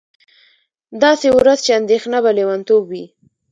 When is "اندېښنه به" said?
1.79-2.31